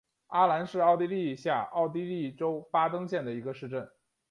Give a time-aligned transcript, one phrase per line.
[0.29, 3.87] 阿兰是奥地利下奥地利州巴登县的一个市镇。